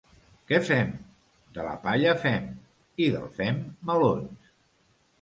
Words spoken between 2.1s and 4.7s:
fem. —I del fem, melons.